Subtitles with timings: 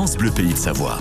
[0.00, 0.96] France Bleu Pays de Savoie.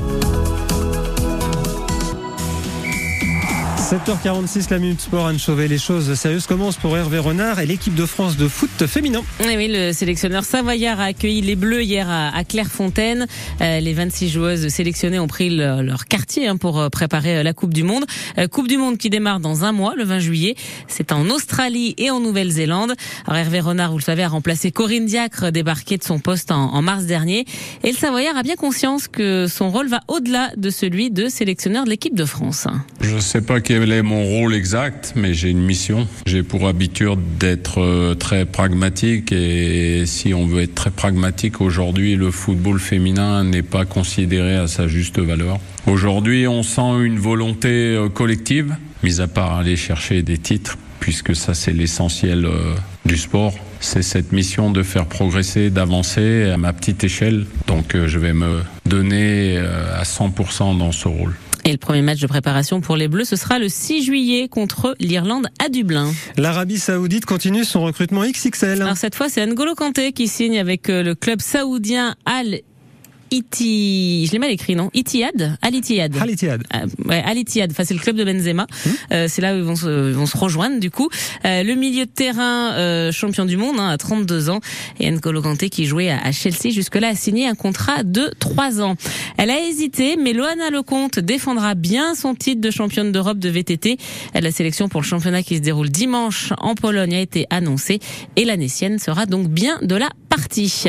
[3.89, 5.67] 7h46, la minute sport, Anne Chauvet.
[5.67, 9.23] Les choses sérieuses commencent pour Hervé Renard et l'équipe de France de foot féminin.
[9.39, 13.25] Oui, oui, le sélectionneur savoyard a accueilli les Bleus hier à, Clairefontaine.
[13.61, 17.53] Euh, les 26 joueuses sélectionnées ont pris leur quartier hein, pour euh, préparer euh, la
[17.53, 18.05] Coupe du Monde.
[18.51, 20.53] Coupe du Monde qui démarre dans un mois, le 20 juillet.
[20.87, 22.93] C'est en Australie et en Nouvelle-Zélande.
[23.25, 26.75] Alors Hervé Renard, vous le savez, a remplacé Corinne Diacre, débarquée de son poste en,
[26.75, 27.45] en mars dernier.
[27.83, 31.85] Et le savoyard a bien conscience que son rôle va au-delà de celui de sélectionneur
[31.85, 32.67] de l'équipe de France.
[33.01, 36.05] Je ne sais pas qui quel est mon rôle exact, mais j'ai une mission.
[36.25, 42.17] J'ai pour habitude d'être euh, très pragmatique et si on veut être très pragmatique aujourd'hui,
[42.17, 45.59] le football féminin n'est pas considéré à sa juste valeur.
[45.87, 51.33] Aujourd'hui, on sent une volonté euh, collective, mis à part aller chercher des titres, puisque
[51.33, 52.75] ça c'est l'essentiel euh,
[53.05, 53.53] du sport.
[53.79, 57.45] C'est cette mission de faire progresser, d'avancer à ma petite échelle.
[57.67, 61.33] Donc je vais me donner à 100% dans ce rôle.
[61.69, 64.95] Et le premier match de préparation pour les Bleus, ce sera le 6 juillet contre
[64.99, 66.11] l'Irlande à Dublin.
[66.35, 68.81] L'Arabie Saoudite continue son recrutement XXL.
[68.81, 72.61] Alors cette fois, c'est N'Golo Kanté qui signe avec euh, le club saoudien Al
[73.31, 74.89] Iti, je l'ai mal écrit, non?
[74.93, 75.57] Itiad?
[75.61, 76.15] Al Itiad.
[76.19, 76.63] Al Itiad.
[76.73, 77.71] Euh, ouais, Al Itiad.
[77.71, 78.63] Enfin, c'est le club de Benzema.
[78.63, 78.89] Hmm.
[79.11, 81.09] Euh, c'est là où ils vont se, vont se rejoindre, du coup.
[81.45, 84.59] Euh, le milieu de terrain, euh, champion du monde, hein, à 32 ans.
[84.99, 88.95] Et N'Golo Kanté, qui jouait à, Chelsea jusque-là, a signé un contrat de 3 ans.
[89.37, 93.97] Elle a hésité, mais Loana Lecomte défendra bien son titre de championne d'Europe de VTT.
[94.33, 97.99] La sélection pour le championnat qui se déroule dimanche en Pologne a été annoncée.
[98.35, 100.85] Et la Nessienne sera donc bien de la partie.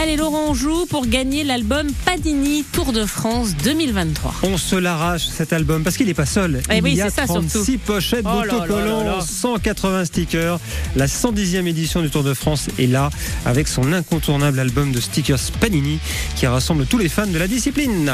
[0.00, 4.32] Allez, Laurent, on joue pour gagner l'album Padini Tour de France 2023.
[4.44, 6.62] On se l'arrache cet album parce qu'il n'est pas seul.
[6.70, 10.60] Eh Il y a ça, 36 pochettes oh d'autocollants, 180 stickers.
[10.94, 13.10] La 110e édition du Tour de France est là
[13.44, 15.98] avec son incontournable album de stickers Panini
[16.36, 18.12] qui rassemble tous les fans de la discipline.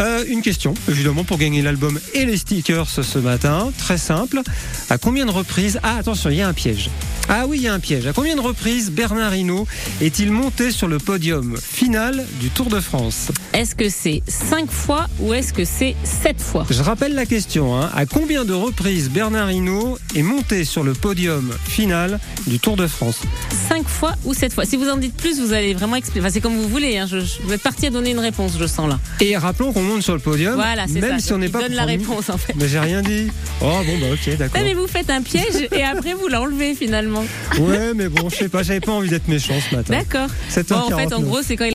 [0.00, 3.72] Euh, une question, évidemment, pour gagner l'album et les stickers ce matin.
[3.78, 4.40] Très simple.
[4.90, 5.78] À combien de reprises?
[5.84, 6.90] Ah, attention, il y a un piège.
[7.28, 8.06] Ah oui, il y a un piège.
[8.06, 9.66] À combien de reprises Bernard Hinault
[10.00, 15.06] est-il monté sur le podium final du Tour de France Est-ce que c'est 5 fois
[15.20, 16.66] ou est-ce que c'est 7 fois?
[16.68, 17.80] Je rappelle la question.
[17.80, 17.90] Hein.
[17.94, 22.86] À combien de reprises Bernard Hinault est monté sur le podium final du Tour de
[22.86, 23.20] France?
[23.72, 26.20] 5 fois ou 7 fois Si vous en dites plus, vous allez vraiment expliquer.
[26.20, 26.98] Enfin, c'est comme vous voulez.
[26.98, 27.06] Hein.
[27.08, 28.98] Je, vous êtes parti à donner une réponse, je sens là.
[29.20, 31.18] Et rappelons qu'on monte sur le podium, voilà, même ça.
[31.18, 32.52] si on n'est pas donne la réponse en fait.
[32.56, 33.28] Mais j'ai rien dit.
[33.62, 34.60] Oh bon bah ok d'accord.
[34.62, 37.24] mais vous faites un piège et après vous l'enlevez finalement.
[37.58, 39.98] Ouais mais bon je sais pas, j'avais pas envie d'être méchant ce matin.
[39.98, 40.28] D'accord.
[40.68, 41.64] Bon, en fait en gros c'est quand